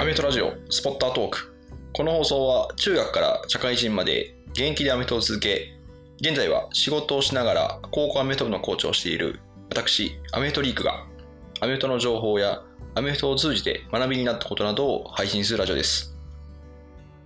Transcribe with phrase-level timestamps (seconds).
[0.00, 1.54] アメフトラジオスポッタートーク。
[1.92, 5.74] この放送は中学から社会人まで現役でアメフトを続け、
[6.22, 11.04] 現在は仕事をしながら高校アメフト部のコーチをしている私、アメフトリークが
[11.60, 12.62] アメフトの情報や
[12.94, 16.16] アメフトを通じて学びになったことなどを配信するラジオです。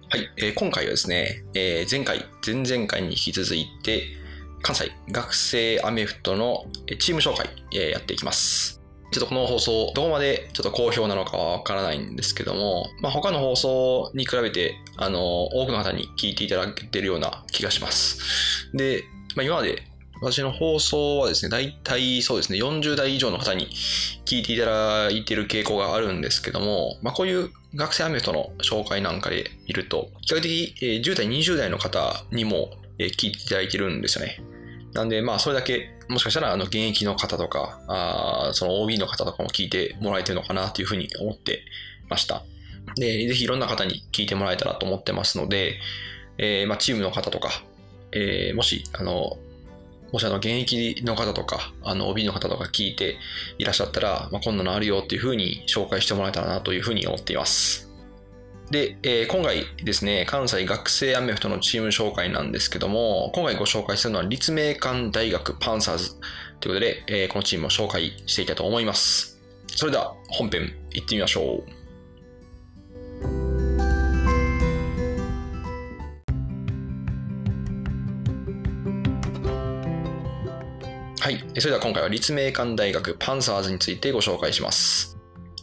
[0.09, 4.03] はい、えー今回はですね、えー前回、前々回に引き続いて、
[4.63, 6.67] 関西学生アメフトの
[6.99, 8.74] チーム紹介、えーやっていきます。
[9.15, 18.19] ちょっとこの放送、どこまでちょっと好評なのかはわからないんですけども、まあ、他の放送に比べて、あの、多くの方に聞いていただけてるような気がします。
[18.75, 19.05] で、
[19.37, 19.85] まあ、今まで
[20.21, 23.69] 私の放送はですね、大体そうですね、40代以上の方に
[24.25, 34.41] 聞いていただいている傾向があるんですけども、まあ、こういう学生アメフトの紹介なんかで見ると、比較的10代、20代の方にも聞いていただいてるんですよね。
[34.95, 41.65] なんで、まあ、それだけ、もしかしたら、あの、現役の方とか、あその OB の方とかも聞いてもらえてるのかなというふうに思って
[42.09, 42.45] ました。
[42.97, 45.81] で、ぜひいろんな方に聞いてもらえたらと思ってますので、
[46.39, 47.51] えーまあ、チームの方とか、
[48.13, 49.37] えーもし、あの、
[50.13, 53.19] もしあの、現役の方とか、あの、OB の方とか聞いて
[53.59, 57.84] いらっしゃったら、まあ、こんなのあるよっていうふうに紹介してもらえたらなというふうに思っています。
[58.71, 66.11] で、えー今回ですね、関西学生アメフトのチーム紹介なんですけども、今回ご紹介するのは立命館大学パンサーズ
[66.61, 69.41] ということで、えーこのチームを紹介していきたいと思います。
[69.69, 71.85] それでは本編行ってみましょう。
[81.21, 81.39] はい。
[81.59, 85.14] それでは今回は立命館大学パンサーズについてご紹介します。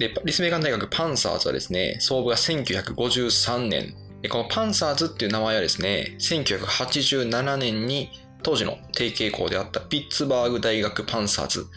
[0.02, 3.96] で、立命館大学パンサーズはですね、創部が1953年。
[4.24, 8.10] でこのパンサーズっていう名前はですね、1987年に
[8.44, 11.68] 当時の提携校であったピッツバーグ大学パンサーズ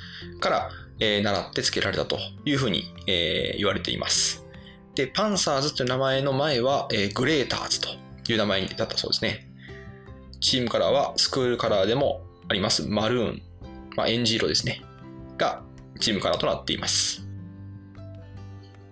[0.41, 4.47] から、えー習って付けられたというふうに、えー言われています。
[4.95, 7.89] で、パンサーズという名前の前は、えーグレーターズと
[8.31, 9.51] いう名前だったそうですね。
[10.41, 13.43] チームカラーはスクールカラーでもありますマルーン、
[13.97, 14.83] まあ、エンジ色ですね。
[15.37, 15.63] が
[16.01, 17.24] チームカラーとなっています。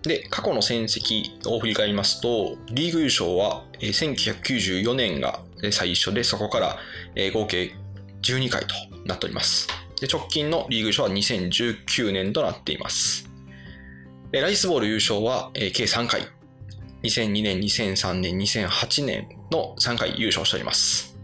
[0.03, 5.41] で、過去の戦績を振り返りますと、リーグ優勝は1994年が
[5.71, 6.77] 最初で、そこから
[7.33, 7.75] 合計
[8.23, 8.75] 12回と
[9.05, 9.69] なっております。
[10.01, 13.31] で直近のリーグ優勝は2019年となっています。
[14.33, 16.23] でライスボール優勝は計3回。
[17.03, 21.17] 2002年、2003年、2008年の3回優勝しております。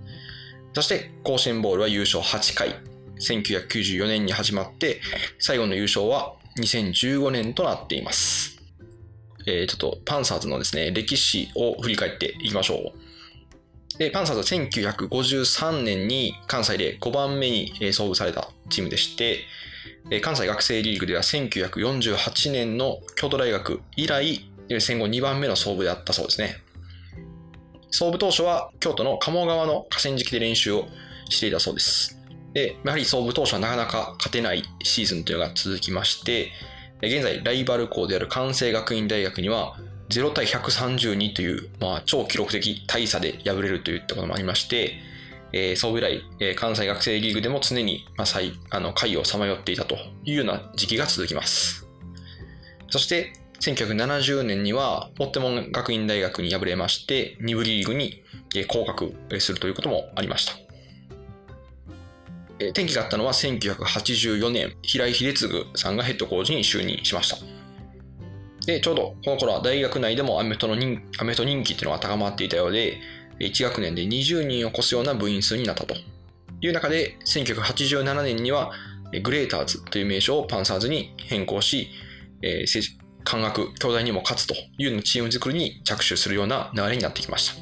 [0.74, 2.76] そして、甲子園ボールは優勝8回。
[3.20, 5.00] 1994年に始まって、
[5.38, 8.57] 最後の優勝は2015年となっています。
[9.48, 13.98] えちょっとパンサーズのですね、歴史を振り返っていきましょう。
[13.98, 19.40] で、パンサーズは1953年に関西で5番目に創部されたチームでして、
[20.20, 24.50] 関西学生リーグでは1948年の京都大学以来、
[24.80, 26.56] 戦後2番目の創部であったそうですね。
[27.90, 30.88] 創部当初は京都の鴨川の河川敷で練習を
[31.30, 32.18] していたそうです。
[32.52, 36.52] で、やはり創部当初はなかなか勝てないシーズンというのが続きまして、
[37.00, 39.76] 現在ライバル校である関西学院大学には
[40.08, 44.94] 0対132という、まあ、超記録的大差で敗れるといったこともありまして、
[45.52, 51.86] えー、創部以来、えー関西学生リーグでも常に、まあ、最あの下位をさまよっていたというような時期が続きます。
[52.90, 58.22] そして、1970年には、ポッテモン学院大学に敗れまして、2部リーグに
[58.66, 60.67] 降格するということもありました。
[62.60, 67.36] え転機があったのは1984年、平井秀次さんがヘッドコーチに就任しました。
[68.66, 72.98] で、ちょうどこの頃は大学内でもアメフトの人アメフト人気っていうのが高まっていたようで、
[73.40, 75.94] 1学年で20人を超すような部員数になったと
[76.60, 78.72] いう中で、1987年には
[79.22, 81.88] グレーターズという名称をパンサーズに変更し、
[82.42, 82.80] えーせ
[83.24, 87.60] 関学、兄弟にも勝つというのチーム作りに着手するような流れになってきまし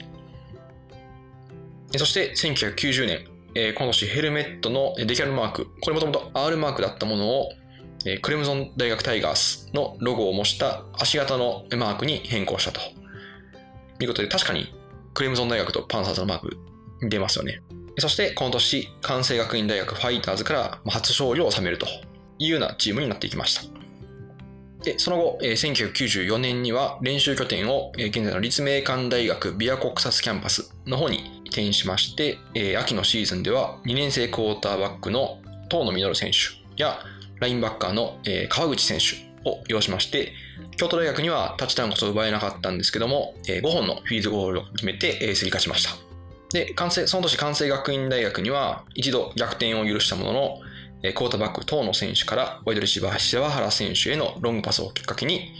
[1.93, 1.99] た。
[1.99, 7.49] そして1990年、えーこの年ヘルメットのデキャルマーク、これもともと R マークだったものを、
[8.05, 12.80] えークレムゾン大学タイガースのロゴを模した足型のマークに変更したと
[14.01, 14.75] いうことで、確かに
[15.15, 16.59] クレムゾン大学とパンサーズのマーク
[17.09, 17.63] 出ますよね。
[17.98, 21.86] そしてこの年、関西学院大学ファイターズから初勝利を収めると
[22.39, 23.63] いうようなチームになっていきました。
[24.84, 35.38] で、その後、えー1994年には練習拠点を、えー現在の立命館大学ビアコクサスキャンパスの方に転しまして、えー秋のシーズンでは2年生クォーターバックの
[35.70, 36.98] 遠野実選手や
[37.41, 40.32] ラインバッカーの、えー川口選手を擁しまして、
[40.76, 45.91] 京都大学にはタッチダウンこそ奪えなかったんですけども、えー5本のフィールドゴールを決めて、えー競り勝ちました。
[46.53, 50.58] で、関西、その年関西学院大学には一度逆転を許したものの、
[51.03, 55.53] えークォーターバック遠野選手からワイドレシーバー柴原選手へのロングパスをきっかけに、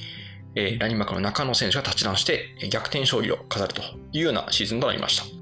[0.55, 3.83] えラニマクの中野選手がタッチダウンして逆転勝利を飾ると
[4.13, 5.36] いうようなシーズンとなりました。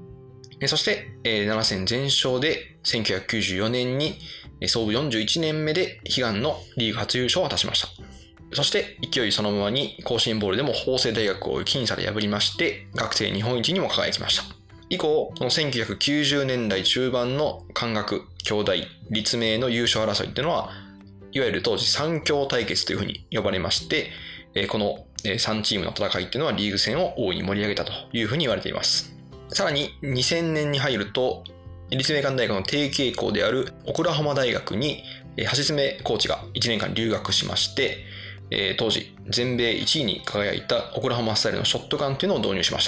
[0.67, 4.17] そして、7戦全勝で1994年に
[4.67, 7.89] 創部41年目で悲願のリーグ初優勝を果たしました。
[8.53, 14.43] そして勢いそのままに甲子園ボールでも法政大学を僅差で破りまして学生日本一にも輝きました。
[14.89, 18.73] 以降、この1990年代中盤の関学、兄弟、
[19.09, 20.69] 立命の優勝争いっていうのは、
[21.31, 24.11] いわゆる当時三強対決というふうに呼ばれまして、
[24.69, 29.14] この3チームの戦いっていうのはリーグ戦を大いに盛り上げたというふうに言われています。
[29.49, 31.43] さらに2000年に入ると、
[31.89, 35.03] 立命館大学の低傾向であるオクラホマ大学に
[35.37, 38.05] 橋爪コーチが1年間留学しまして、
[38.77, 42.85] 当時全米1位に輝いたオクラホマスタイルのショットガンっていうのを導入しまし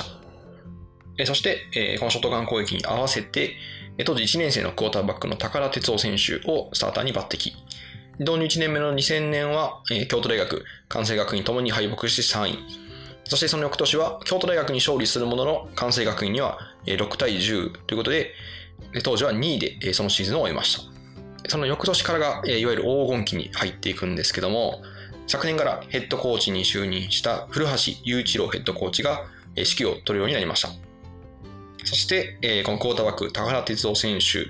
[1.17, 1.25] た。
[1.25, 3.55] そして、このショットガン攻撃に合わせて、
[4.05, 7.51] 当時1年生のクォーターバックの高田哲夫選手をスターターに抜擢。
[8.19, 12.86] 導入1年目の2000年は、京都大学、関西学院ともに敗北して3位。
[13.27, 18.33] そしてその翌年は京都大学に勝利するものの関西学院には6対10ということで、
[19.03, 20.77] 当時は2位でそのシーズンを終えまし
[21.43, 21.49] た。
[21.49, 24.81] その翌年からがいわゆる黄金期に入っていくんですけども、
[25.27, 27.71] 昨年からヘッドコーチに就任した古橋
[28.03, 29.25] 雄一郎ヘッドコーチが
[29.55, 30.69] 指揮を取るようになりました。
[31.83, 34.45] そして、このクォーターバック、高原哲夫選手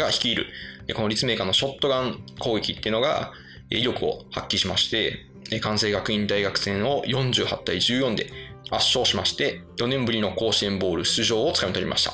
[0.00, 0.46] が率いる、
[0.94, 3.32] この立命館のショットガン攻撃っていうのが
[3.70, 5.26] 威力を発揮しまして、
[5.58, 8.30] 関西学院大学戦を48対14で
[8.70, 12.12] 圧勝しまして、4年ぶりの甲子園ボール出場をつかみ取りました。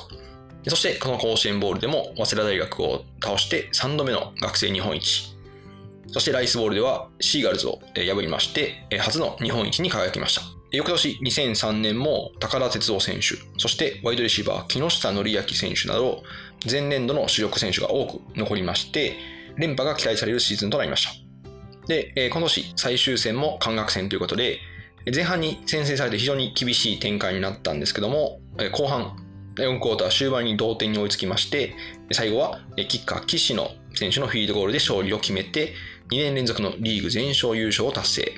[0.69, 5.37] そして、この甲子園ボールでも、早稲田大学を倒して3度目の学生日本一。
[6.11, 10.41] そしてライスボールではシーガルズを破りまして、初の日本一に輝きました。
[10.71, 16.23] 翌年2003年も高田哲夫選手、そしてワイドレシーバー木下則明選手など、
[16.69, 19.15] 前年度の主力選手が多く残りまして、
[19.57, 21.26] 連覇が期待されるシーズンとなりました。
[21.87, 24.59] で、今年最終戦も関学戦ということで、
[25.13, 28.39] 前半に先制されて非常に厳しい展開になったんですけども、
[28.73, 29.15] 後半、
[29.55, 31.73] 4クォーター終盤に同点に追いつきまして、
[32.11, 35.73] 最後はキッカー岸野選手のフィードゴールで勝利を決めて、
[36.11, 38.33] 2年連続のリーグ全勝優勝を達成。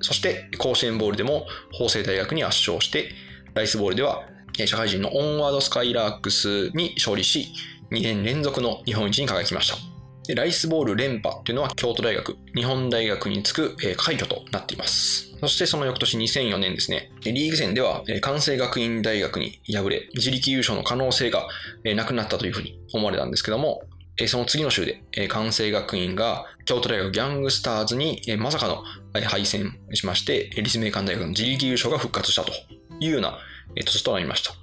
[0.00, 3.10] そして甲子園ボールでも法政大学に圧勝して、
[3.54, 4.24] ライスボールでは
[4.64, 7.52] 社会人のオンワードスカイラークスに勝利し、
[7.90, 9.89] 2年連続の日本一に輝きました。
[10.30, 15.34] でライスボール連覇というのは京都大学、日本大学に次く快挙となっています。
[15.40, 21.48] そしてその翌年2004年ですね、リーグ戦では関西学院大学に敗れ、自力優勝の可能性が
[21.96, 23.82] なくなったというふうに思われたんですけども、
[24.28, 28.84] その次の週で関西学院が京都大学ギャングスターズにまさかの
[29.24, 32.52] 敗戦しまして、立命館大学の自力優勝が復活したと
[33.00, 33.36] いうような
[33.74, 34.54] 年となりました。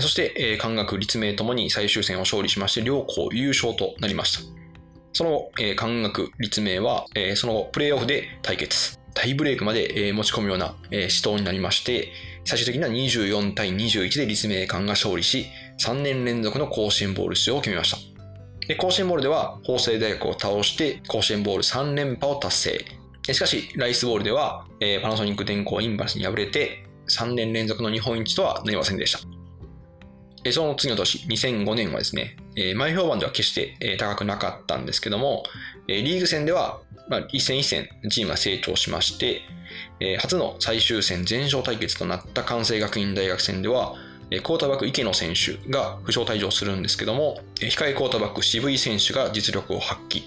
[0.00, 4.40] そして、関学、立命ともに最終戦を勝利しまして、両校優勝となりました。
[5.12, 7.06] その後、関学、立命は、
[7.36, 8.98] その後、プレーオフで対決。
[9.14, 10.74] タイブレイクまで持ち込むような
[11.08, 12.12] 死闘になりまして、
[12.44, 15.46] 最終的には24対21で立命館が勝利し、
[15.80, 17.96] 3年連続の甲子園ボール出場を決めました。
[18.68, 22.56] で、甲子園ボールでは法政大学を倒して甲子園ボール3連覇を達
[23.24, 23.32] 成。
[23.32, 29.35] しかし、ライスボールでは、えー、パナソニック電工インバスに敗れて3年連続の日本一とはなりませんでした。
[30.52, 32.36] その次の年、2005年はですね、
[32.76, 35.44] 前評判では決して、高くなかったんですけども、
[35.86, 39.42] リーグ戦では、まあ、一戦一戦チームが成長しまして、
[40.18, 43.94] 初の最終戦全勝対決となった関西学院大学戦では、
[44.28, 50.24] クォーターバック池野選手が負傷退場するんですけども、控えクォーターバック渋井選手が実力を発揮。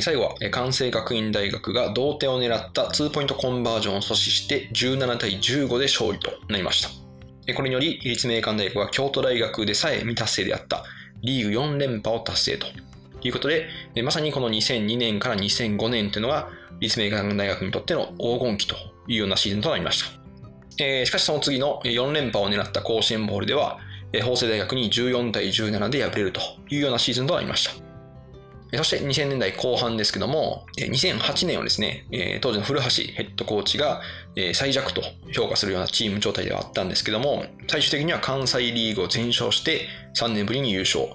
[0.00, 7.03] 最後は関西学院大学が同点を狙った2ポイントコンバージョンを阻止して17対15で勝利となりました。
[7.52, 10.84] これにより、立命館大学は京都大学でさえ未達成であった
[11.22, 12.66] リーグ4連覇を達成と
[13.22, 13.68] いうことで、
[14.02, 16.48] まさにこの2002年から2005年というのが
[16.80, 18.76] 立命館大学にとっての黄金期と
[19.08, 20.24] いうようなシーズンとなりました。
[21.06, 23.78] しかしその次の4連覇を狙った甲子園ボールでは、
[24.22, 27.83] 法政大学に14対17で敗れるというようなシーズンとなりました。
[28.76, 32.06] そして2000年代後半ですけども、2008年はですね、
[32.40, 34.00] 当時の古橋ヘッドコーチが
[34.54, 35.02] 最弱と
[35.32, 41.08] 評価するようなチーム状態ではあったんですけども、最終的には関西リーグを全勝して3年ぶりに優勝。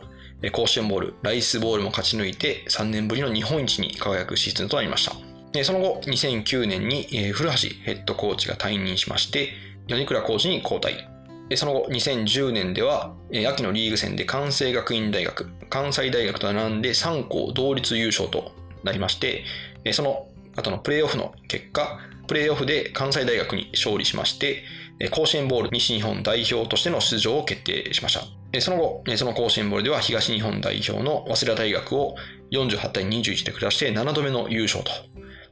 [0.54, 5.64] 甲子園ボール、ライスボールも勝ち抜いて3年ぶりの日本一に輝くシーズンとなりました。
[5.66, 9.50] その後、2009年に古橋ヘッドコーチが退任しまして、
[9.88, 11.09] 米倉コーチに交代。
[11.56, 13.14] その後、2010年では、
[13.48, 18.52] 秋のリーグ戦で関西学院大学、関西大学と並んで3校同率優勝と
[18.84, 19.44] なりまして、
[19.92, 24.64] その後のプレーオフの結果、プレーオフで関西大学に勝利しまして、
[25.12, 28.14] 甲子園ボール西日本代表としての出場を決定しまし
[28.52, 28.62] た。
[28.62, 32.16] その後、その甲子園ボールでは東日本代表の早稲田大学を
[32.52, 34.92] 48対21で下して7度目の優勝と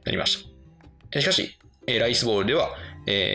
[0.04, 0.46] なりまし
[1.12, 1.20] た。
[1.20, 2.76] しかし、ライスボールでは、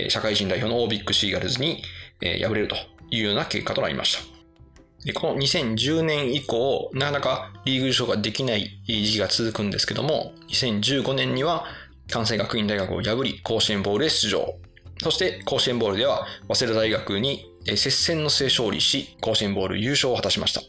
[0.10, 1.84] 社会人代表のオービックシーガルズに、
[2.22, 2.76] 敗れると
[3.12, 5.14] いうような結果となりました。
[5.14, 11.66] この2010年以降、なかなかリーグ優勝ができない時期が続くんですけども、2015年には
[12.10, 14.56] 関西学院大学を破り、甲子園ボールへ出場。
[15.02, 20.62] そして甲子園ボールでは、早稲田大学に接戦の末勝利し、甲子園ボール優勝を果たしました。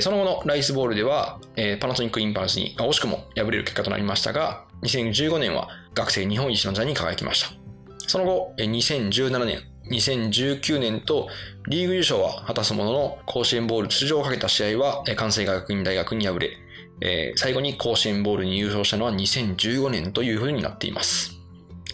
[0.00, 1.38] その後のライスボールでは、
[1.78, 7.52] パナソニックインパルスに惜しくも敗れる結果となりましたが、2015年は学生日本一の座に輝きました。
[8.08, 11.28] その後、2017年、2019年と
[11.68, 16.50] リーグ優勝は果たすものの、甲子園ボール出場をかけた試合は関西学院大学に敗れ、
[17.00, 21.32] えー、最後に甲子園ボールに優勝したのは2015年というふうになっています。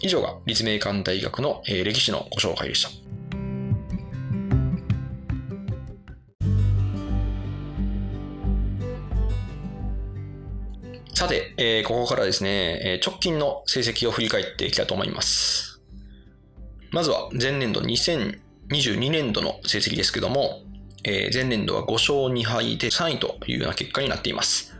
[0.01, 2.89] 以上が立命館大学の、えー、歴史のご紹介でした。
[11.13, 15.72] さて、えー、ここからですね、直近の成績を振り返っていきたいと思います。
[16.93, 20.61] まずは前年度2022年度の成績ですけども、
[21.03, 24.71] えー、前年度は5勝2敗で3位というような結果になっています。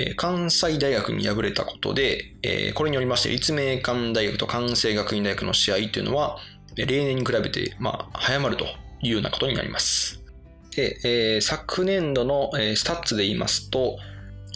[0.00, 6.38] え関西大学に敗れたことで、えこれによりまして、立命館大学と関西学院大学の試合というのは、
[6.76, 8.66] 例年に比べて、まあ、早まると
[9.02, 10.22] いうようなことになります。
[10.76, 13.98] で、えー、昨年度の、えー、スタッツで言いますと、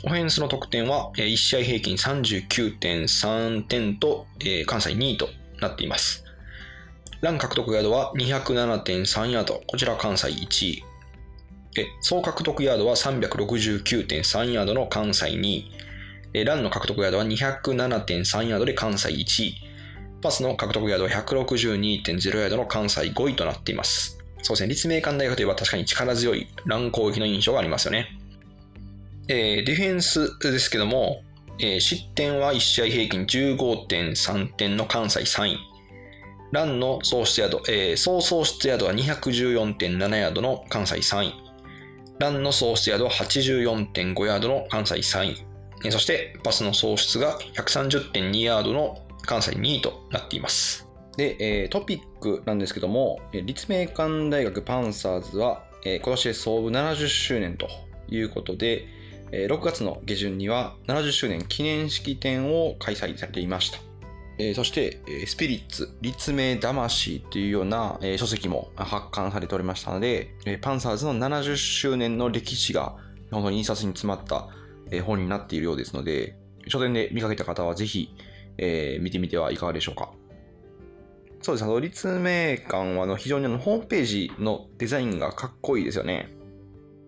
[0.05, 5.29] オフェンスの得点は、えー、1試合平均39.3点と、えー、関西2位と
[5.61, 6.22] なっています。
[7.23, 10.85] ラン獲得ヤードは207.3ヤード、こちら関西1位。
[12.01, 15.65] 総獲得ヤードは369.3ヤードの関西2
[16.35, 16.45] 位。
[16.45, 19.55] ランの獲得ヤードは207.3ヤードで関西1位。
[20.21, 24.19] パスの獲得ヤードは162.0ヤードの関西5位となっています。
[24.43, 28.19] そうですね、立命館大学といえば確かに力強いラン攻撃の印象がありますよね。
[29.29, 31.23] えー、ディフェンスですけども、
[31.61, 35.72] えー、失点は1試合平均15.3点の関西3位。
[36.53, 41.35] ランの総出ヤード、えー、総総出ヤードは214.7ヤードの関西3位。
[42.19, 45.47] ランの総出ヤードは84.5ヤードの関西3
[45.87, 45.91] 位。
[45.91, 50.87] そしてパスの総出が130.2ヤードの関西2位となっています。
[51.17, 57.67] で、えー、トピックなんですけども、立命館大学パンサーズは、えー、今年で創部70周年と
[58.11, 58.87] いうことで、
[59.33, 63.79] えー、6月の下旬には70周年記念式典を開催されていました。
[64.51, 72.97] え、そして、えスピリッツ、立命魂というような、え書籍も発刊されておりましたので、えパンサーズの70周年の歴史が
[73.31, 74.49] 本当に印刷に詰まった、
[74.91, 78.15] え本になっているようですので、書店で見かけた方はぜひ、
[78.59, 80.11] え見てみてはいかがでしょうか。
[81.43, 81.65] そうです。
[81.65, 86.31] あの、立命館はあの非常にあのホームページのデザインがかっこいいですよね。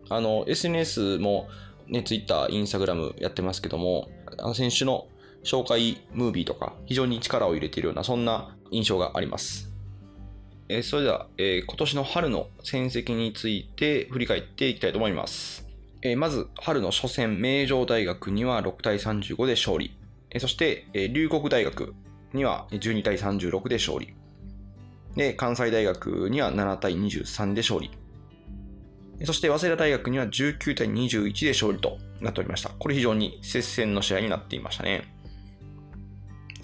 [0.09, 1.49] あの、SNS も
[1.89, 5.07] ね、Twitter、Instagram やってますけども、あの選手の
[5.45, 9.71] 紹介ムービーとか非常に力を入れているようなそんな印象があります。
[10.69, 15.69] えー、それでは、えー、今年の春の戦績について振り返っていきたいと思います。
[16.01, 19.97] えー、まず、春の初戦、名城大学には6対35で勝利。
[20.31, 21.95] えそして、え龍谷大学
[22.33, 24.15] には12対36で勝利。
[25.17, 27.91] で、関西大学には7対23で勝利。
[29.25, 32.71] そして、早稲田大学には19対21で勝利となっておりました。
[32.71, 35.14] これ非常に接戦の試合になっていましたね。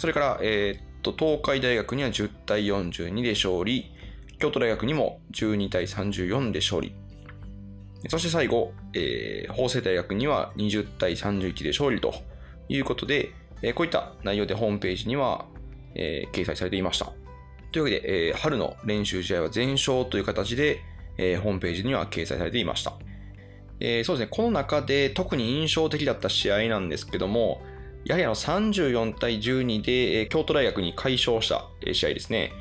[0.00, 3.92] それから、えー、っと、東海大学には10対42で勝利、
[4.38, 6.94] 京都大学にも12対34で勝利。
[8.08, 12.14] そして最後、えー、法政大学には20対31で勝利と
[12.70, 15.44] いうことで、えー、こういった内容でホームページには、
[15.94, 17.12] えー、掲載されていました。
[17.70, 20.80] というわけで、えー、春の練習試合は全勝という形で、
[21.18, 22.94] えー、ホームページには掲載されていました。
[23.80, 27.60] えー、そうですね、この中で特に印象的だった試合なんですけども、
[28.04, 32.52] やはりあの34対12で京都大学に快勝した試合ですね。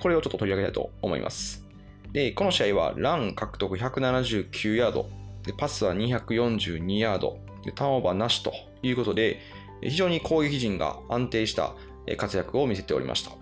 [0.00, 1.64] これをちょっと取り上げたいと思います。
[2.12, 5.08] で、この試合はラン獲得179ヤード、
[5.42, 9.40] でパスは242ヤードで、ターンオーバーなしということで、
[9.82, 11.74] 非常に攻撃陣が安定した
[12.16, 13.32] 活躍を見せておりました。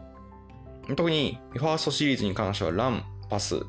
[0.97, 3.63] 特にファーストシリーズに関してはラン、パス、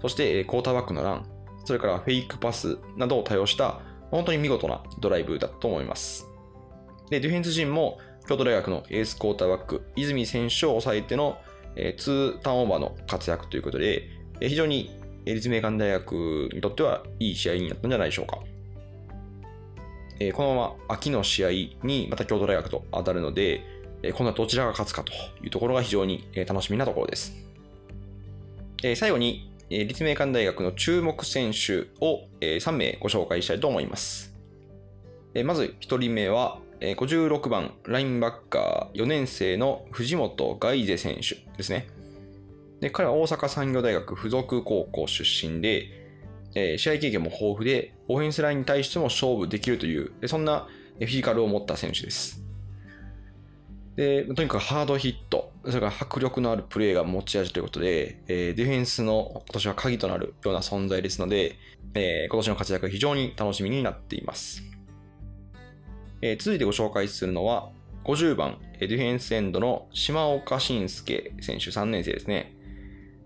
[0.00, 1.26] そしてクォーターバックのラン、
[1.64, 6.29] それからフェイクパスなどを多用した本当に見事なドライブだと思います。
[7.10, 7.98] で、ディフェンス陣も
[8.28, 11.38] 京都大学のエースクォーターバック、泉選手を抑えての、
[11.76, 14.08] えー、2ターンオーバーの活躍ということで、
[14.40, 18.38] えー、非常に立命館大学にとってはいい試合になったんじゃないでしょうか。
[20.20, 21.50] えー、このまま秋の試合
[21.86, 23.62] にまた京都大学と当たるので、
[24.02, 25.12] えー、今度はどちらが勝つかと
[25.42, 27.32] いうところが非常に楽しみなところです。
[28.82, 34.34] えー、最後にえ、立命館大学の注目選手をえ3名ご紹介したいと思います。
[35.32, 41.88] えまず1人目は、えー56番、ラインバッカー、4年生の藤本ガイゼ選手ですね。
[42.80, 45.88] で、彼は大阪産業大学附属高校出身で、
[46.54, 50.68] えー試合経験も豊富で、オフェンスラインに対しても勝負できるという、そんな
[50.98, 52.42] フィジカルを持った選手です。
[53.96, 61.56] で、とにかくハードヒット、それから迫力のあるプレーが持ち味ということで、えーディフェンスの今年は鍵となるような存在ですので、
[61.92, 64.62] えー今年の活躍が非常に楽しみになっています。
[66.22, 67.70] えー続いてご紹介するのは、
[68.04, 72.54] 50番、ディフェンスエンドの島岡慎介選手3年生ですね。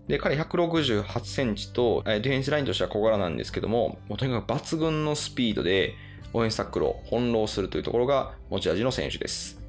[0.07, 5.95] で、彼168センチと、えディフェンスラインとしては小柄なんですけども、もとにかく抜群のスピードで、
[6.33, 9.61] オフェンスタックルを翻弄するというところが持ち味の選手です。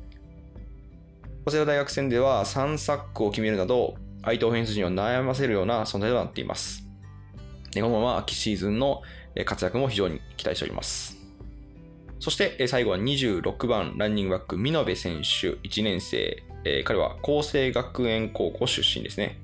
[1.45, 6.85] 早稲田大学戦では3サックを決めるなど、相手オフェンス陣を悩ませるような存在となっています。
[7.71, 9.03] でこのまま秋シーズンの
[9.45, 11.16] 活躍も非常に期待しております。
[12.19, 16.43] そして最後は26番ランニングバック、美濃部選手1年生。
[16.65, 19.39] えー彼は厚生学園高校出身ですね。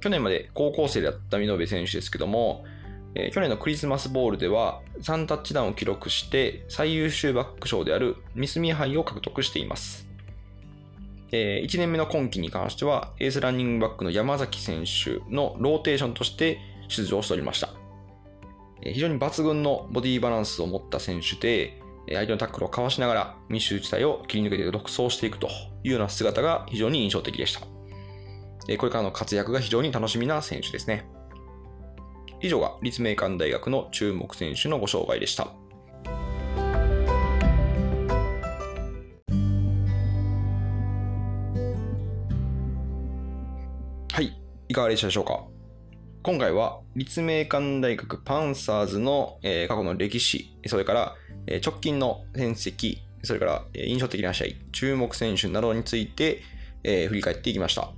[0.00, 2.64] 去年まで高校生だった美濃部選手ですけども、
[3.14, 10.06] えー去年のクリスマスボールでは3タッチダウンを記録して最優秀バック賞であるミスミ杯を獲得しています。
[11.32, 17.70] え1年目の今季に関してはエースランニングバックの山崎選手のローテーションとして出場しておりました。
[18.82, 21.80] 非常に抜群のボディバランスを持った選手で、
[22.14, 25.48] 相手のタックルをかわしながら密集地帯を切り抜けて独走していくと
[25.82, 27.60] いうような姿が非常に印象的でした。
[27.60, 31.08] これからの活躍が非常に楽しみな選手ですね。
[32.40, 35.48] 以上が立命館大学の注目選手のご紹介でした。
[44.12, 45.55] はい、いかがでしたでしょうか？
[46.26, 51.14] 今回は立命館大学パンサーズの、え過去の歴史、それから、
[51.46, 56.42] え直近の戦績、それから、え印象的な試合、注目選手などについて、
[56.82, 57.92] え振り返っていきました。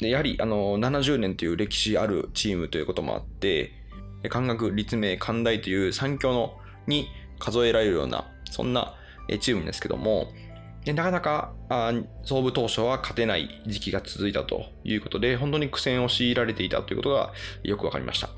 [0.00, 3.72] でやはりあの70年という歴史あるチームということもあって、
[4.24, 7.06] えー関学立命関大という三強のに
[7.38, 8.96] 数えられるような、そんな
[9.38, 10.26] チームですけども、
[10.84, 18.30] でなかなかあ創部当初は勝てない時期が続いたということで、本当に苦戦を強いられていたということがよくわかりました。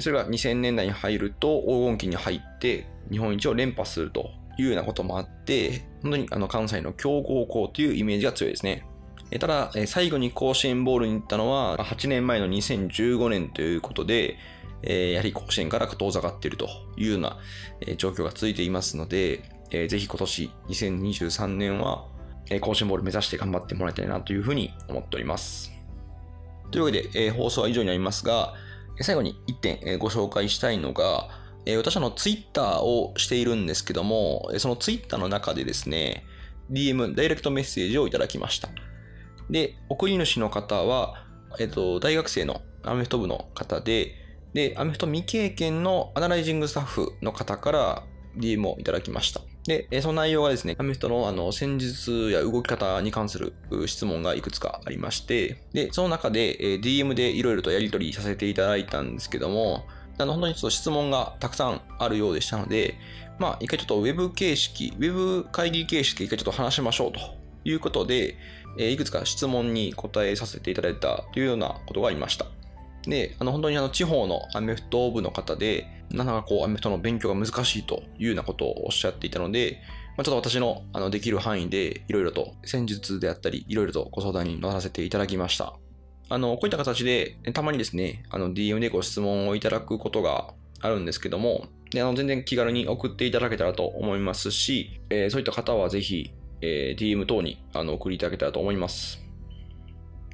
[0.00, 8.86] それが2000年代に入ると黄金期に入って日本一を連覇するというようなこともあって、本当にあの関西の強豪校というイメージが強いですね。
[9.38, 14.36] ただ、最後に甲子園ボールに行ったのは8年前の2015年ということで、
[14.82, 17.38] やはり甲子園から遠ざかっているというような
[17.96, 22.06] 状況が続いていますので、えーぜひ今年2023年は、
[22.50, 25.72] えー甲子園ボール目指して頑張ってもらいたいなというふうに思っております。
[26.70, 28.54] というわけで、えー放送は以上になりますが、
[29.00, 31.28] 最後に1点、えーご紹介したいのが、
[31.64, 36.24] えー私はあのツイッターをしているんですけども、えそのツイッターの中でですね、
[36.70, 38.68] DM、ダイレクトメッセージをいただきました。
[39.48, 41.26] で、送り主の方は、
[41.58, 44.14] えっ、と、大学生のアメフト部の方で、
[44.54, 48.02] で、アメフト未経験のアナライジングスタッフの方から
[48.36, 49.40] DM をいただきました。
[49.66, 53.52] で、その内容がですね、アメフトのあの戦術や動き方に関する
[53.86, 59.84] 質問がいくつかありまして、で、その中で、DM でいろいろとやり取りさせていただいたんですけども、
[60.18, 62.96] あの本当にちょっと質問がたくさんあるようでしたので、
[63.38, 67.20] まあ、一回ちょっとウェブ形式、ウェブ会議形式で一回ちょっと話しましょうと
[67.64, 68.36] いうことで、
[68.78, 72.46] えいくつか質問に答えさせていただいたというようなことがありました。
[73.04, 79.80] で、あの本当にあの地方のアメフト部の方で、なかなかこうアメフトの勉強が難しいというようなことをおっしゃっていたので、
[80.16, 85.74] まあ、ちょっと私のあのできる範囲でいろいろと戦術であったり、いろいろとご相談に乗らせていただきました。
[86.28, 99.22] あの、こういった形で、たまにですね、あの DM でご質問をいただくことがあるんですけども、であの全然気軽に送っていただけたらと思いますし、えーそういった方はぜひ、えー DM 等にあの送りいただけたらと思います。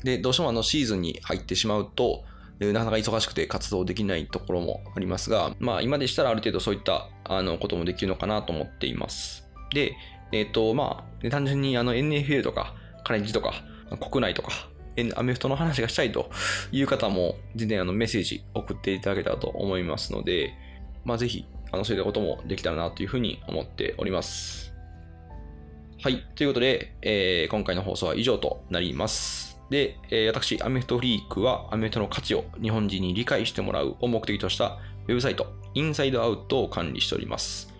[0.05, 2.25] で、どうしてもあのシーズンに入ってしまうと、
[2.61, 9.49] なかなか忙しくて活動できないところもありますが、まあ今でしたらある程度そういったあのこともできるのかなと思っています。
[9.73, 9.97] で、
[10.33, 13.53] えっ、と、まあ、単純にあの NFL とか、カレッジとか、
[14.11, 14.51] 国内とか、
[15.17, 16.31] アメフトの話がしたいと
[16.73, 20.53] いう方も、全然あのメッセージ送っていただけたらと思いますので、
[21.05, 24.75] まあぜひ、あのそういったこともできたらなというふうに思っております。
[26.03, 26.25] はい。
[26.35, 29.48] ということで、えー今回の放送は以上となります。
[29.71, 37.73] で、えー私、アメフトフリークはアメフトの価値を日本人に理解してもらうを目的としたウェブサイト、インサイドアウトを管理しております。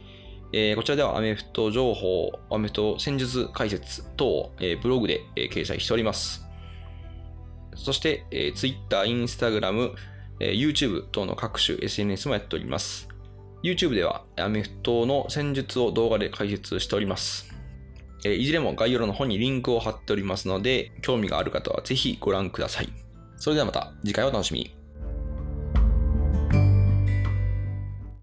[0.53, 6.47] えーこちらではアメフト情報、アメフト戦術解説等を、えーブログで、えー掲載しております。
[7.75, 9.95] そして、えー Twitter、Instagram、
[10.41, 13.09] えー YouTube 等の各種 SNS もやっております。
[13.63, 17.48] YouTube ではアメフトの戦術を動画で解説しております。
[18.25, 22.89] えいずれも概要欄の方にリンクを貼っておりますので、興味がある方はぜひご覧ください。
[23.37, 24.78] それではまた次回お楽しみに。